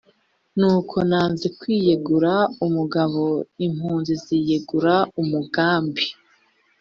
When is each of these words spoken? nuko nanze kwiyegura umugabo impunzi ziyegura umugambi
nuko 0.57 0.95
nanze 1.09 1.47
kwiyegura 1.59 2.33
umugabo 2.65 3.23
impunzi 3.65 4.13
ziyegura 4.23 4.95
umugambi 5.21 6.03